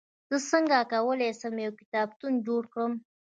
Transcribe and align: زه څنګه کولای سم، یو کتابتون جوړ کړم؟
زه 0.29 0.37
څنګه 0.51 0.77
کولای 0.91 1.31
سم، 1.41 1.55
یو 1.65 1.71
کتابتون 1.81 2.33
جوړ 2.47 2.63
کړم؟ 2.73 2.93